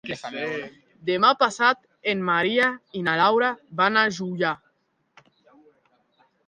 [1.09, 3.53] Demà passat en Maria i na Laura
[3.83, 4.57] van a Juià.